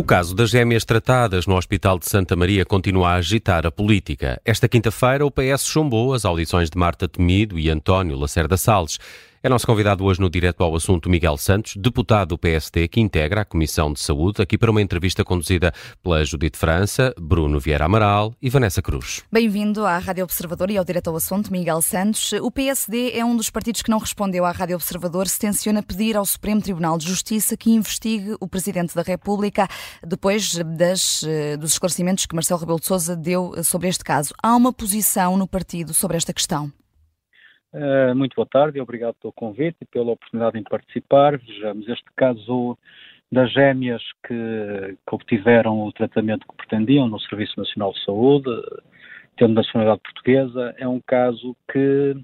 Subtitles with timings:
[0.00, 4.40] O caso das gêmeas tratadas no Hospital de Santa Maria continua a agitar a política.
[4.46, 8.98] Esta quinta-feira, o PS chumbou as audições de Marta Temido e António Lacerda Salles.
[9.42, 13.40] É nosso convidado hoje no Direto ao Assunto Miguel Santos, deputado do PST que integra
[13.40, 18.34] a Comissão de Saúde, aqui para uma entrevista conduzida pela Judite França, Bruno Vieira Amaral
[18.42, 19.22] e Vanessa Cruz.
[19.32, 22.34] Bem-vindo à Rádio Observador e ao Direto ao Assunto, Miguel Santos.
[22.34, 26.18] O PSD é um dos partidos que não respondeu à Rádio Observador se tenciona pedir
[26.18, 29.66] ao Supremo Tribunal de Justiça que investigue o Presidente da República
[30.06, 34.34] depois das, eh, dos esclarecimentos que Marcelo Rebelo de Sousa deu sobre este caso.
[34.42, 36.70] Há uma posição no partido sobre esta questão?
[37.72, 41.38] Uh, muito boa tarde e obrigado pelo convite e pela oportunidade em participar.
[41.38, 42.76] Vejamos, este caso
[43.30, 48.50] das gêmeas que, que, obtiveram o tratamento que pretendiam no Serviço Nacional de Saúde,
[49.36, 52.16] tendo nacionalidade portuguesa, é um caso que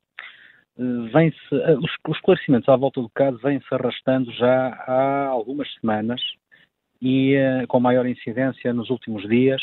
[0.79, 5.73] uh, vem-se, uh, os, os esclarecimentos à volta do caso vêm-se arrastando já há algumas
[5.75, 6.21] semanas
[7.01, 7.37] e
[7.69, 9.63] com maior incidência nos últimos dias,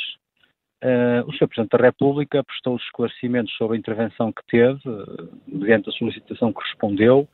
[0.83, 1.47] Uh, o Sr.
[1.47, 6.51] Presidente da República prestou os esclarecimentos sobre a intervenção que teve, uh, mediante a solicitação
[6.51, 7.25] que respondeu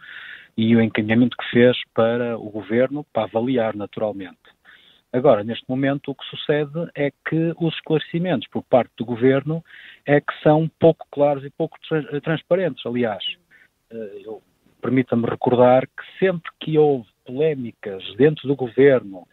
[0.55, 4.37] e o encaminhamento que fez para o Governo, para avaliar naturalmente.
[5.11, 9.63] Agora, neste momento, o que sucede é que os esclarecimentos por parte do Governo
[10.05, 12.85] é que são pouco claros e pouco tra transparentes.
[12.85, 13.23] Aliás,
[13.91, 14.43] uh,
[14.79, 19.27] permita-me recordar que sempre que houve polémicas dentro do Governo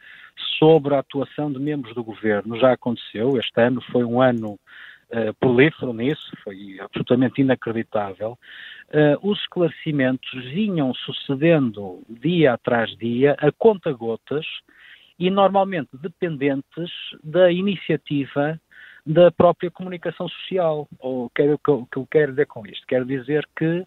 [0.59, 2.59] sobre a atuação de membros do governo.
[2.59, 4.53] Já aconteceu, este ano foi um ano
[5.11, 8.39] uh, prolífero nisso, foi absolutamente inacreditável.
[8.89, 14.47] Uh, os esclarecimentos vinham sucedendo dia atrás dia, a conta-gotas,
[15.19, 16.91] e normalmente dependentes
[17.25, 18.61] da iniciativa
[19.05, 20.89] da própria comunicação social.
[21.01, 22.87] O que eu quero dizer com isto?
[22.87, 23.87] Quero dizer que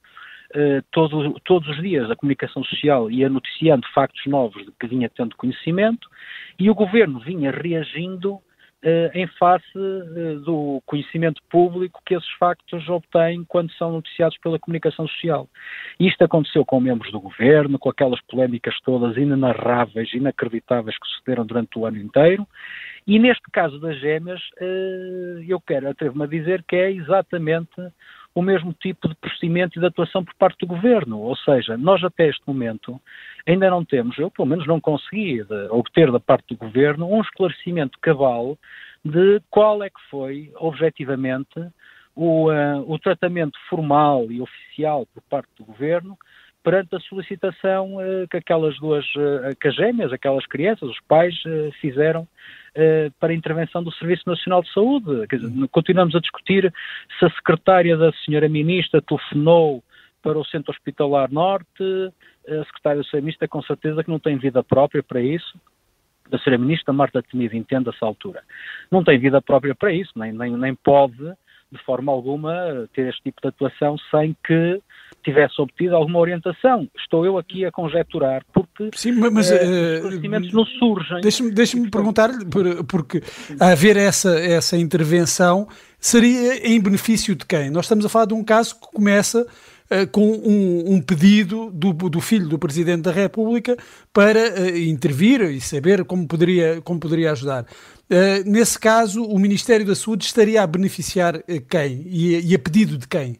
[0.52, 5.07] eh, todo, todos os dias a comunicação social ia noticiando factos novos de que vinha
[5.07, 6.09] tendo conhecimento
[6.57, 8.40] e o governo vinha reagindo
[8.81, 14.57] Uh, em face uh, do conhecimento público que esses factos obtêm quando são noticiados pela
[14.57, 15.50] comunicação social.
[16.00, 21.78] Isto aconteceu com membros do governo, com aquelas polémicas todas inenarráveis, inacreditáveis que sucederam durante
[21.78, 22.47] o ano inteiro.
[23.06, 24.40] E neste caso das gêmeas,
[25.45, 27.81] eu quero, atrevo-me a dizer que é exatamente
[28.39, 31.19] o mesmo tipo de procedimento e de atuação por parte do governo.
[31.19, 33.00] Ou seja, nós até este momento
[33.45, 37.22] ainda não temos, eu pelo menos não consegui de, obter da parte do governo um
[37.22, 38.57] esclarecimento cabal
[39.03, 41.59] de qual é que foi, objetivamente,
[42.16, 46.17] o, uh, o tratamento formal e oficial por parte do governo
[46.64, 51.34] perante a solicitação uh, que aquelas duas, uh, que as gêmeas, aquelas crianças, os pais
[51.46, 52.28] uh, fizeram
[53.20, 55.25] para a intervenção do Serviço Nacional de Saúde.
[55.28, 56.72] Dizer, continuamos a discutir
[57.18, 59.84] se a secretária da senhora ministra telefonou
[60.22, 61.84] para o Centro Hospitalar Norte,
[62.48, 65.59] a secretária da senhora ministra com certeza que não tem vida própria para isso,
[66.30, 68.44] da senhora ministra Marta Temido entende essa altura.
[68.90, 71.34] Não tem vida própria para isso, nem, nem, nem pode
[71.72, 74.81] de forma alguma ter este tipo de atuação sem que
[75.24, 76.88] tivesse obtido alguma orientação.
[76.97, 81.22] Estou eu aqui a conjecturar, porque Sim, mas, uh, os conhecimentos uh, não surgem.
[81.22, 82.30] Deixe-me deixe perguntar,
[82.88, 83.22] porque
[83.59, 85.68] haver essa, essa intervenção
[86.00, 87.69] seria em benefício de quem?
[87.69, 91.94] Nós estamos a falar de um caso que começa uh, com um, um, pedido do,
[91.94, 93.78] do filho do Presidente da República
[94.13, 97.66] para uh, intervir e saber como poderia, como poderia ajudar.
[98.44, 102.01] Nesse caso, o Ministério da Saúde estaria a beneficiar quem?
[102.07, 103.38] E, e a pedido de quem?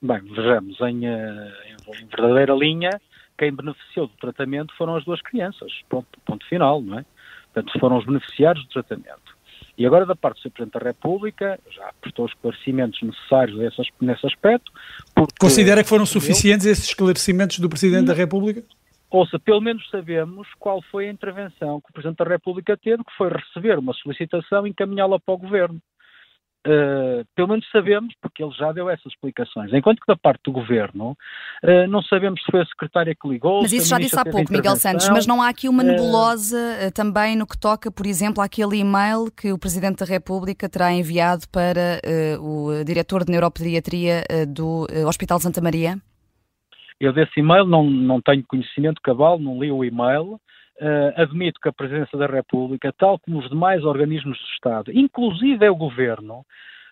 [0.00, 3.00] Bem, vejamos, em, eh, em, verdadeira linha,
[3.36, 7.04] quem beneficiou do tratamento foram as duas crianças, ponto, ponto final, não é?
[7.52, 9.36] Portanto, foram os beneficiários do tratamento.
[9.76, 10.50] E agora, da parte do Sr.
[10.50, 14.72] Presidente da República, já prestou os esclarecimentos necessários nesse, nesse aspecto.
[15.38, 18.62] Considera que foram suficientes eu, esses esclarecimentos do Presidente da República?
[19.10, 23.16] Ouça, pelo menos sabemos qual foi a intervenção que o Presidente da República teve, que
[23.16, 25.80] foi receber uma solicitação e encaminhá-la para o Governo.
[26.66, 29.72] Uh, pelo menos sabemos, porque ele já deu essas explicações.
[29.72, 31.16] Enquanto que da parte do governo,
[31.64, 33.62] uh, não sabemos se foi a secretária que ligou.
[33.62, 36.56] Mas isso já disse há pouco, Miguel Santos, mas não há aqui uma eh, nebulosa
[36.56, 40.92] uh, também no que toca, por exemplo, àquele e-mail que o Presidente da República terá
[40.92, 42.00] enviado para
[42.40, 45.96] o diretor de neuropediatria do Hospital Santa Maria?
[47.00, 50.38] Eu desse e-mail não, não tenho conhecimento cabal, não li o e-mail.
[50.80, 55.66] Uh, admito que a Presidência da República, tal como os demais organismos do Estado, inclusive
[55.66, 56.44] é o Governo,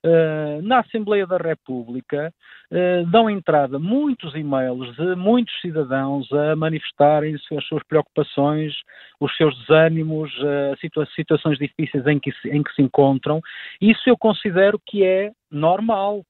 [0.05, 2.35] uh, na Assembleia da República,
[2.73, 8.75] uh, dão entrada muitos e-mails de muitos cidadãos a manifestarem as suas preocupações,
[9.21, 10.33] os seus desânimos,
[10.73, 13.41] as situa situações difíceis em que, se, em que se encontram.
[13.81, 16.23] Isso eu considero que é normal.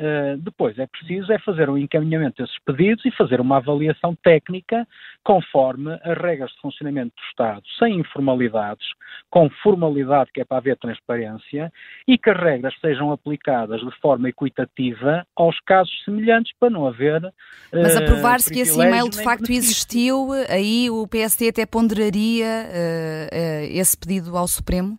[0.00, 4.88] Uh, depois é preciso é fazer um encaminhamento desses pedidos e fazer uma avaliação técnica
[5.22, 8.86] conforme as regras de funcionamento do Estado, sem informalidades,
[9.28, 11.70] com formalidade que é para haver transparência
[12.08, 17.22] e que as regras sejam aplicadas de forma equitativa aos casos semelhantes para não haver.
[17.22, 22.46] Uh, Mas a provar-se que esse e-mail de facto existiu, aí o PSD até ponderaria
[22.46, 24.98] uh, esse pedido ao Supremo?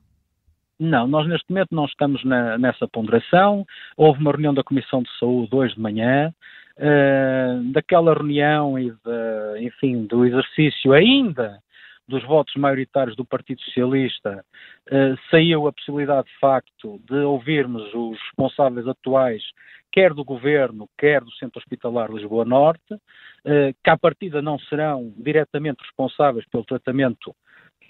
[0.81, 3.63] Não, nós neste momento não estamos na, nessa ponderação.
[3.95, 6.33] Houve uma reunião da Comissão de Saúde hoje de manhã.
[6.75, 11.59] Uh, daquela reunião e, de, enfim, do exercício ainda
[12.07, 14.43] dos votos maioritários do Partido Socialista,
[14.89, 19.43] uh, saiu a possibilidade de facto de ouvirmos os responsáveis atuais,
[19.91, 25.13] quer do Governo, quer do Centro Hospitalar Lisboa Norte, uh, que à partida não serão
[25.15, 27.35] diretamente responsáveis pelo tratamento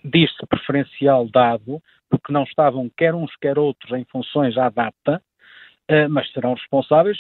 [0.04, 5.22] diz-se preferencial dado, porque não estavam quer uns quer outros em funções à data,
[5.88, 7.20] eh, mas serão responsáveis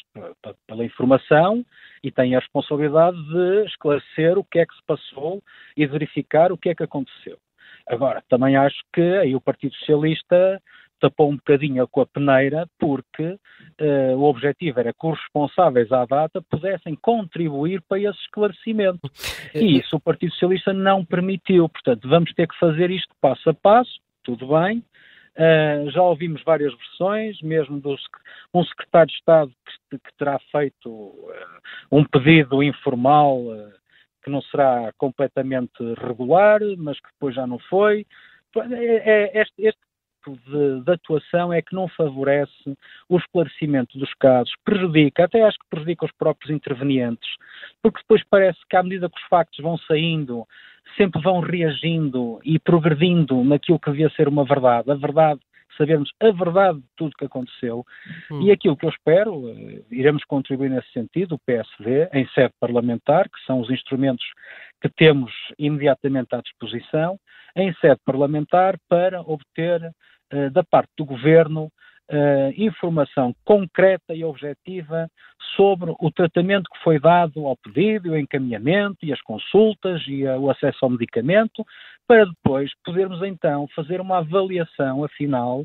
[0.67, 1.65] pela informação
[2.03, 5.41] e têm a responsabilidade de esclarecer o que é que se passou
[5.75, 7.37] e verificar o que é que aconteceu.
[7.87, 10.61] Agora, também acho que aí o Partido Socialista
[11.01, 16.05] tapou um bocadinho com a peneira, porque uh, o objetivo era que os responsáveis à
[16.05, 19.09] data pudessem contribuir para esse esclarecimento.
[19.53, 21.67] E isso o Partido Socialista não permitiu.
[21.67, 24.83] Portanto, vamos ter que fazer isto passo a passo, tudo bem.
[25.35, 27.95] Uh, já ouvimos várias versões, mesmo do
[28.53, 29.51] um secretário de Estado
[29.89, 31.33] que, que terá feito uh,
[31.91, 33.41] um pedido informal
[34.23, 38.05] que não será completamente regular, mas que depois já não foi.
[38.55, 39.79] É, é, este, este
[40.21, 42.77] tipo de, de, atuação é que não favorece
[43.09, 47.29] o esclarecimento dos casos, prejudica, até acho que prejudica os próprios intervenientes,
[47.81, 50.47] porque depois parece que à medida que os factos vão saindo,
[50.95, 54.91] sempre vão reagindo e progredindo naquilo que devia ser uma verdade.
[54.91, 55.39] A verdade
[55.77, 57.85] sabermos a verdade de tudo que aconteceu.
[58.29, 58.41] Hum.
[58.41, 63.29] E aquilo que eu espero, eh, iremos contribuir nesse sentido, o PSD, em sede parlamentar,
[63.29, 64.25] que são os instrumentos
[64.81, 67.19] que temos imediatamente à disposição,
[67.55, 69.81] em sede parlamentar, para obter
[70.33, 71.65] uh, da parte do Governo
[72.11, 75.07] uh, informação concreta e objetiva
[75.55, 80.37] sobre o tratamento que foi dado ao pedido, o encaminhamento e as consultas e a,
[80.37, 81.65] o acesso ao medicamento,
[82.07, 85.63] para depois podermos então fazer uma avaliação, afinal,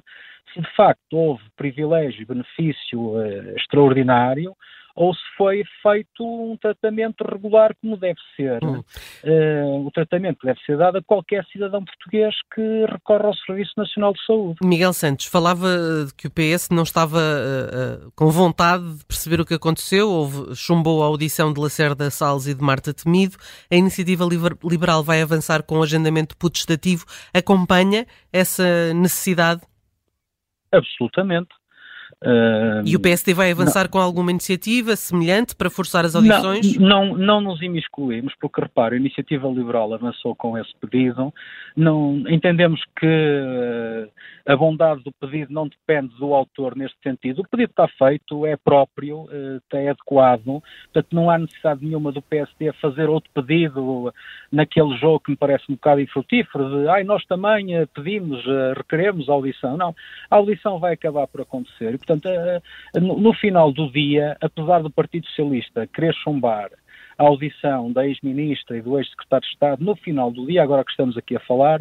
[0.52, 4.54] se de facto houve privilégio e benefício uh, extraordinário
[4.96, 8.64] ou se foi feito um tratamento regular como deve ser.
[8.64, 8.82] Hum.
[9.22, 14.14] Uh, o tratamento deve ser dado a qualquer cidadão português que recorre ao Serviço Nacional
[14.14, 14.56] de Saúde.
[14.64, 15.69] Miguel Santos, falava
[16.06, 20.08] de que o PS não estava uh, uh, com vontade de perceber o que aconteceu,
[20.08, 23.37] houve, chumbou a audição de Lacerda Salles e de Marta Temido.
[23.70, 24.25] A iniciativa
[24.64, 27.04] liberal vai avançar com o agendamento putestativo.
[27.34, 29.60] Acompanha essa necessidade?
[30.72, 31.49] Absolutamente.
[32.26, 36.76] Uh, e o PSD vai avançar não, com alguma iniciativa semelhante para forçar as audições?
[36.76, 41.32] Não, não, não nos imiscuímos, porque repare, a Iniciativa Liberal avançou com esse pedido.
[41.76, 44.11] Não, entendemos que uh,
[44.46, 47.43] a bondade do pedido não depende do autor neste sentido.
[47.43, 50.62] O pedido está feito, é próprio, uh, é adequado,
[50.93, 54.12] portanto não há necessidade nenhuma do PSD fazer outro pedido
[54.50, 58.43] naquele jogo que me parece um bocado infrutífero, de ai, nós também pedimos,
[58.76, 59.76] requeremos a audição.
[59.76, 59.94] Não,
[60.31, 62.60] a audição vai acabar por acontecer portanto, eh,
[62.94, 66.70] eh, no final do dia, apesar do Partido Socialista querer chumbar
[67.18, 70.90] a audição da ex-ministra e do ex-secretário de Estado, no final do dia, agora que
[70.90, 71.80] estamos aqui a falar,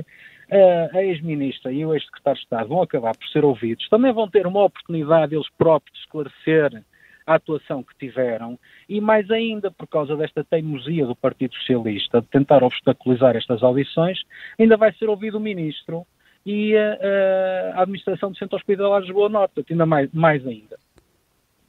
[0.49, 4.29] eh, a ex-ministra e o ex-secretário de Estado vão acabar por ser ouvidos, também vão
[4.29, 6.83] ter uma oportunidade eles próprios de esclarecer
[7.27, 12.27] a atuação que tiveram e mais ainda por causa desta teimosia do Partido Socialista de
[12.27, 14.19] tentar obstaculizar estas audições,
[14.59, 16.05] ainda vai ser ouvido o ministro
[16.45, 20.77] e a, a administração do Centro Hospitalar de Lisboa Norte, ainda mais, mais ainda.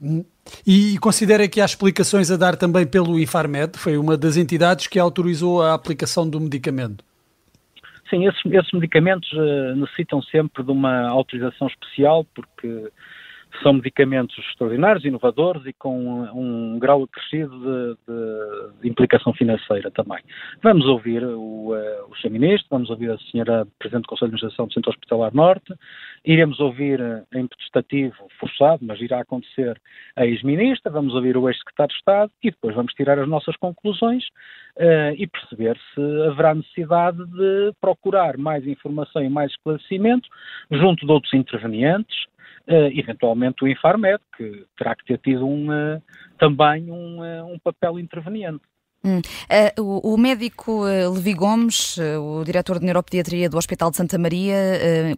[0.01, 0.23] Hum.
[0.65, 4.99] E considera que há explicações a dar também pelo Infarmed, foi uma das entidades que
[4.99, 7.03] autorizou a aplicação do medicamento.
[8.09, 12.89] Sim, esses, esses medicamentos uh, necessitam sempre de uma autorização especial, porque
[13.61, 17.97] são medicamentos extraordinários, inovadores e com um, grau acrescido de,
[18.81, 20.19] de, implicação financeira também.
[20.61, 22.29] Vamos ouvir o, uh, o Sr.
[22.29, 23.65] Ministro, vamos ouvir a Sra.
[23.79, 25.73] Presidente do Conselho de Administração do Centro Hospitalar Norte,
[26.25, 29.79] iremos ouvir uh, em protestativo forçado, mas irá acontecer
[30.15, 34.23] a ex-ministra, vamos ouvir o ex-secretário de Estado e depois vamos tirar as nossas conclusões
[34.77, 40.27] uh, e perceber se haverá necessidade de procurar mais informação e mais esclarecimento
[40.71, 42.27] junto de outros intervenientes,
[42.67, 46.01] uh, eventualmente o Infarmed, que terá que ter tido um, uh,
[46.37, 48.61] também um, uh, um papel interveniente.
[49.05, 49.21] Hum.
[49.77, 50.83] O, médico
[51.13, 54.55] Levi Gomes, o diretor de neuropediatria do Hospital de Santa Maria,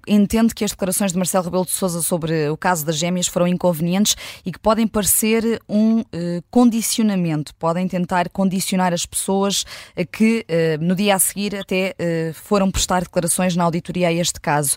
[0.05, 3.47] entende que as declarações de Marcelo Rebelo de Sousa sobre o caso das gêmeas foram
[3.47, 4.15] inconvenientes
[4.45, 6.03] e que podem parecer um
[6.51, 9.65] condicionamento, podem tentar condicionar as pessoas
[10.11, 10.45] que
[10.81, 11.95] no dia a seguir até
[12.33, 14.75] foram prestar declarações na auditoria a este caso.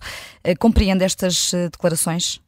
[0.59, 2.42] compreende estas declarações?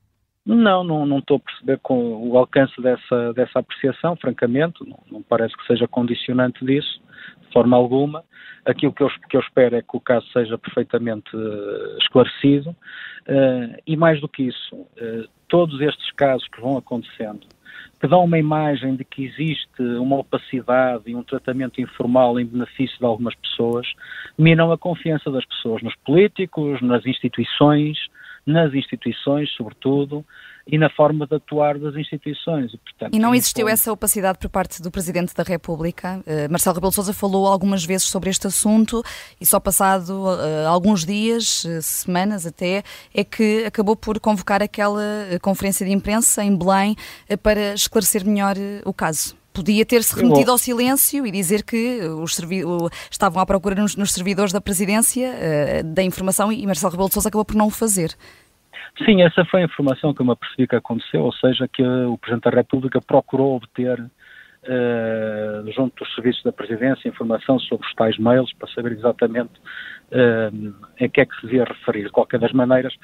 [0.47, 5.23] Não, não, não estou a perceber com o alcance dessa, dessa apreciação, francamente, não, não
[5.23, 7.01] parece que seja condicionante disso,
[7.47, 8.23] de forma alguma.
[8.67, 13.83] Aquilo que eu, que eu espero é que o caso seja perfeitamente uh, esclarecido uh,
[13.87, 17.47] e, mais do que isso, uh, todos estes casos que vão acontecendo,
[17.99, 22.99] que dão uma imagem de que existe uma opacidade e um tratamento informal em benefício
[22.99, 23.87] de algumas pessoas,
[24.37, 27.99] minam a confiança das pessoas nos políticos, nas instituições,
[28.47, 30.25] nas instituições, sobretudo,
[30.67, 32.73] e na forma de atuar das instituições.
[32.73, 36.21] E, portanto, e não existiu essa opacidade por parte do Presidente da República?
[36.21, 39.03] Uh, Marcelo Rebelo Sousa falou algumas vezes sobre este assunto
[39.41, 42.83] e só passado uh, alguns dias, uh, semanas até,
[43.13, 45.03] é que acabou por convocar aquela
[45.43, 46.97] conferência de imprensa em Belém
[47.43, 49.44] para esclarecer melhor o caso.
[49.55, 52.37] Podia ter-se remetido ao silêncio e dizer que os
[53.09, 57.15] estavam à procura nos, nos servidores da presidência uh, da informação e Marcelo Rebelo de
[57.15, 58.17] Sousa acabou por não o fazer.
[59.05, 62.19] Sim, essa foi a informação que eu me apercebi que aconteceu, ou seja, que o
[62.19, 64.05] Presidente da República procurou obter
[64.65, 69.53] uh, junto dos serviços da Presidência informação sobre os tais mails para saber exatamente
[70.13, 72.05] uh, a que é que se devia referir.
[72.05, 72.95] De qualquer das maneiras,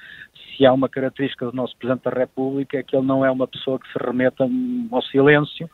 [0.57, 3.47] se há uma característica do nosso Presidente da República é que ele não é uma
[3.47, 4.49] pessoa que se remeta
[4.91, 5.69] ao silêncio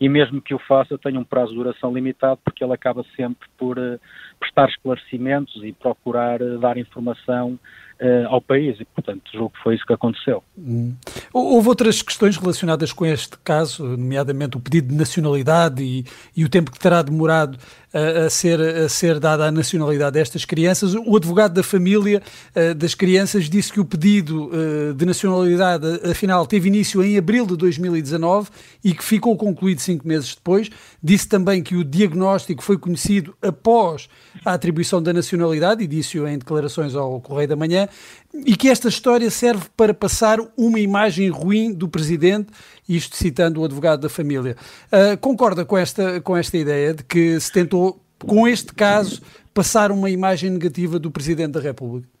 [0.00, 3.48] e mesmo que o faça tenha um prazo de duração limitado porque ele acaba sempre
[3.58, 4.00] por uh,
[4.38, 7.58] prestar esclarecimentos e procurar dar informação
[8.00, 10.42] uh, ao país e, portanto, julgo que foi isso que aconteceu.
[10.58, 10.94] Hum.
[11.32, 16.04] Houve outras questões relacionadas com este caso, nomeadamente o pedido de nacionalidade e,
[16.36, 17.58] e o tempo que terá demorado
[17.92, 20.94] a, a, ser, a ser dada a nacionalidade destas crianças.
[20.94, 22.22] O advogado da família
[22.54, 27.46] uh, das crianças disse que o pedido uh, de nacionalidade, afinal, teve início em abril
[27.46, 28.48] de 2019
[28.82, 30.70] e que ficou concluído cinco meses depois.
[31.02, 34.08] Disse também que o diagnóstico foi conhecido após
[34.44, 37.88] a atribuição da nacionalidade, e disse-o em declarações ao Correio da Manhã,
[38.34, 42.48] e que esta história serve para passar uma imagem ruim do presidente,
[42.88, 44.56] isto citando o advogado da família.
[44.86, 49.20] Uh, concorda com esta, com esta ideia de que se tentou, com este caso,
[49.52, 52.19] passar uma imagem negativa do presidente da República?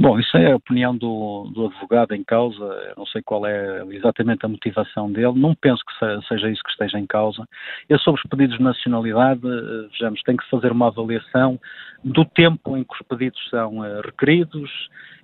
[0.00, 3.84] Bom, isso é a opinião do, do advogado em causa, eu não sei qual é
[3.90, 7.44] exatamente a motivação dele, não penso que seja isso que esteja em causa.
[7.88, 11.58] Eu, sobre os pedidos de nacionalidade, eh, vejamos, tem que fazer uma avaliação
[12.04, 14.70] do tempo em que os pedidos são uh, requeridos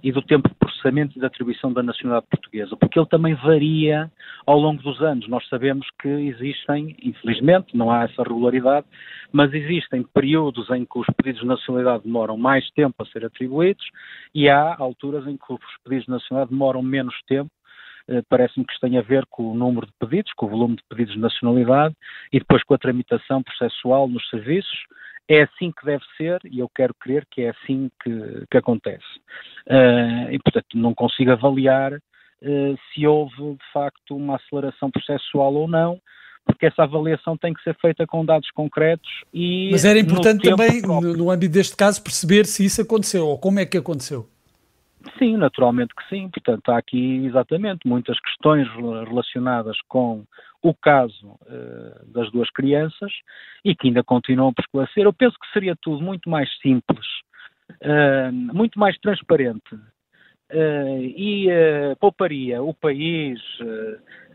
[0.03, 4.11] e do tempo de processamento e de atribuição da nacionalidade portuguesa, porque ele também varia
[4.45, 5.29] ao longo dos anos.
[5.29, 8.87] Nós sabemos que existem, infelizmente, não há essa regularidade,
[9.33, 13.85] mas existem períodos em que os pedidos de nacionalidade demoram mais tempo a ser atribuídos
[14.35, 17.51] e há alturas em que os pedidos de nacionalidade demoram menos tempo
[18.09, 20.77] eh, parece-me que isto tem a ver com o número de pedidos, com o volume
[20.77, 21.95] de pedidos de nacionalidade
[22.33, 24.79] e depois com a tramitação processual nos serviços
[25.29, 29.05] é assim que deve ser e eu quero crer que é assim que, que acontece.
[29.67, 35.67] Uh, e, portanto, não consigo avaliar uh, se houve, de facto, uma aceleração processual ou
[35.67, 35.99] não,
[36.45, 39.71] porque essa avaliação tem que ser feita com dados concretos e.
[39.73, 43.59] Mas era importante também, no, no âmbito deste caso, perceber se isso aconteceu ou como
[43.61, 44.29] é que aconteceu.
[45.19, 46.29] Sim, naturalmente que sim.
[46.29, 48.69] Portanto, há aqui exatamente muitas questões
[49.07, 50.25] relacionadas com
[50.63, 53.13] o caso uh, das duas crianças
[53.65, 55.05] e que ainda continuam por esclarecer.
[55.05, 57.07] Eu penso que seria tudo muito mais simples,
[57.83, 61.49] uh, muito mais transparente uh, e
[62.01, 63.39] pouparia o país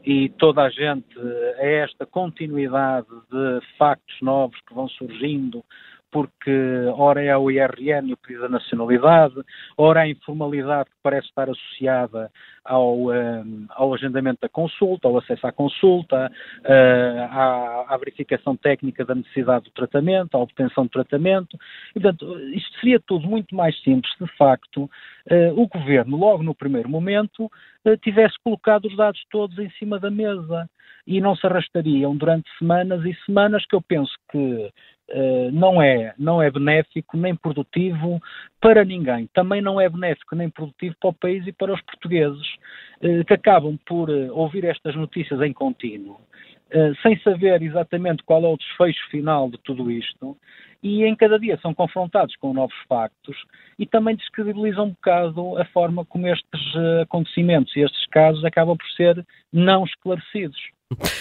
[0.06, 1.18] e toda a gente
[1.58, 5.64] a esta continuidade de factos novos que vão surgindo
[6.12, 6.52] porque
[6.96, 9.36] ora é o IRN o pedido da nacionalidade,
[9.78, 12.32] ora é a informalidade que parece estar associada
[12.66, 19.04] ao, um, ao agendamento da consulta, ao acesso à consulta, uh, à, à, verificação técnica
[19.04, 21.58] da necessidade do tratamento, à obtenção de tratamento.
[21.96, 24.90] E, portanto, isto seria tudo muito mais simples de facto, uh,
[25.60, 30.12] o Governo, logo no primeiro momento, uh, tivesse colocado os dados todos em cima da
[30.12, 30.70] mesa
[31.10, 34.72] e não se arrastariam durante semanas e semanas que eu penso que
[35.12, 38.22] Uh, não, é, não é benéfico nem produtivo
[38.62, 39.26] para ninguém.
[39.34, 42.48] Também não é benéfico nem produtivo para o país e para os portugueses,
[43.02, 46.22] uh, que acabam por uh, ouvir estas notícias em contínuo,
[47.02, 50.38] sem saber exatamente qual é o desfecho final de tudo isto,
[50.84, 53.36] e em cada dia são confrontados com novos factos
[53.80, 56.62] e também descredibilizam um bocado a forma como estes
[57.02, 60.60] acontecimentos e estes casos acabam por ser não esclarecidos.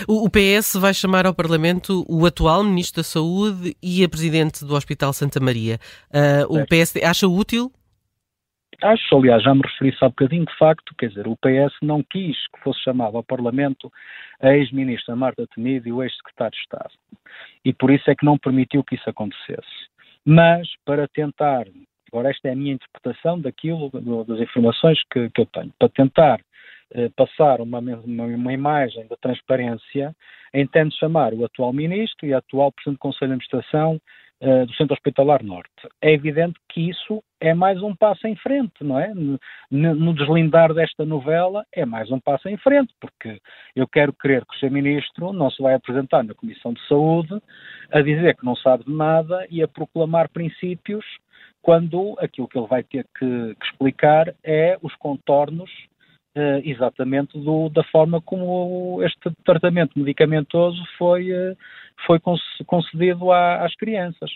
[0.08, 4.74] O PS vai chamar ao Parlamento o atual Ministro da Saúde e a Presidente do
[4.74, 5.78] Hospital Santa Maria.
[6.08, 7.70] Uh, o PSD acha útil?
[8.82, 12.36] Acho, aliás, já me referi há bocadinho, de facto, quer dizer, o PS não quis
[12.54, 13.92] que fosse chamado ao Parlamento
[14.40, 16.94] a ex-ministra Marta Temido e o ex-secretário de Estado.
[17.64, 19.88] E por isso é que não permitiu que isso acontecesse.
[20.24, 21.66] Mas, para tentar,
[22.10, 23.90] agora esta é a minha interpretação daquilo,
[24.26, 26.40] das informações que, que eu tenho, para tentar
[27.16, 30.14] passar uma, uma, uma, imagem de transparência,
[30.54, 34.00] entende chamar o atual ministro e a atual presidente do Conselho de Administração
[34.40, 35.88] uh, do Centro Hospitalar Norte.
[36.00, 39.12] É evidente que isso é mais um passo em frente, não é?
[39.14, 39.38] No,
[39.70, 43.40] no, deslindar desta novela é mais um passo em frente, porque
[43.76, 44.72] eu quero crer que o Sr.
[44.72, 47.40] Ministro não se vai apresentar na Comissão de Saúde
[47.92, 51.04] a dizer que não sabe de nada e a proclamar princípios
[51.62, 55.70] quando aquilo que ele vai ter que, que explicar é os contornos
[56.38, 61.56] Uh, exatamente do, da forma como este tratamento medicamentoso foi, uh,
[62.06, 62.20] foi
[62.64, 64.30] concedido à, às crianças.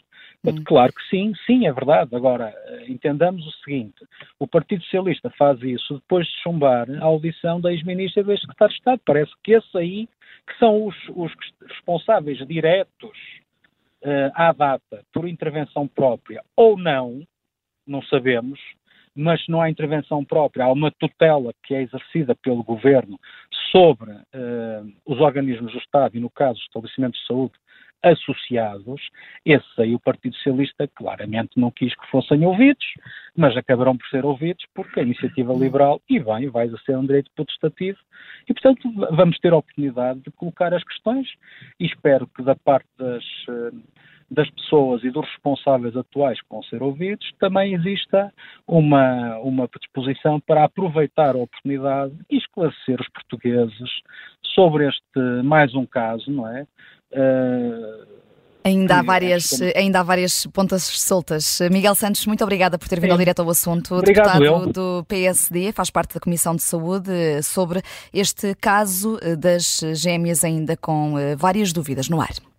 [0.44, 0.64] Hum.
[0.64, 2.16] Claro que sim, sim, é verdade.
[2.16, 4.04] Agora, uh, entendamos o seguinte:
[4.36, 8.72] o Partido Socialista faz isso depois de chumbar a audição da ex-ministra e do ex-secretário
[8.72, 9.00] de Estado.
[9.06, 10.08] Parece que esses aí
[10.44, 11.32] que são os, os
[11.68, 13.16] responsáveis diretos
[14.34, 17.22] à data por intervenção própria ou não,
[17.86, 18.58] não sabemos,
[19.14, 23.18] mas não há intervenção própria, há uma tutela que é exercida pelo governo
[23.70, 27.54] sobre uh, os organismos do Estado e, no caso, os estabelecimentos de saúde
[28.02, 29.00] associados,
[29.46, 32.84] esses aí o Partido Socialista claramente não quis que fossem ouvidos,
[33.36, 37.30] mas acabarão por ser ouvidos porque a iniciativa liberal, e bem, vai exercer um direito
[37.34, 37.98] protestativo,
[38.48, 41.28] e portanto vamos ter a oportunidade de colocar as questões
[41.78, 43.82] e espero que da parte das uh,
[44.32, 48.32] das pessoas e dos responsáveis atuais que vão ser ouvidos, também exista
[48.66, 53.90] uma, uma predisposição para aproveitar a oportunidade e esclarecer os portugueses
[54.54, 56.66] sobre este mais um caso, não é?
[57.12, 58.22] Uh,
[58.64, 61.58] Ainda há, várias, ainda há várias pontas soltas.
[61.68, 63.92] Miguel Santos, muito obrigada por ter vindo ao direto ao assunto.
[63.92, 64.72] Obrigado, deputado eu.
[64.72, 67.82] do PSD, faz parte da Comissão de Saúde, sobre
[68.14, 72.51] este caso das gêmeas, ainda com eh, várias dúvidas no ar.